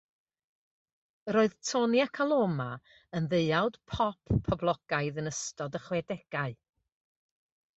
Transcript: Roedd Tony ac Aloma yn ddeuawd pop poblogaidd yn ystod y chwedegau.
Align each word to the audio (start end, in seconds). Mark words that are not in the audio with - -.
Roedd 1.35 1.53
Tony 1.71 2.01
ac 2.05 2.21
Aloma 2.25 2.67
yn 3.19 3.27
ddeuawd 3.35 3.77
pop 3.93 4.33
poblogaidd 4.49 5.23
yn 5.25 5.33
ystod 5.33 5.79
y 5.81 5.83
chwedegau. 5.89 6.57